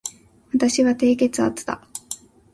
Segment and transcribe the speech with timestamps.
[0.51, 1.87] 私は低血圧だ